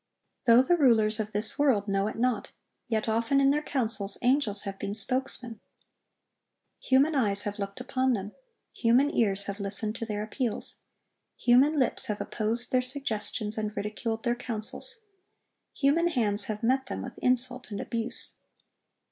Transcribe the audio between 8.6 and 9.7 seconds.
human ears have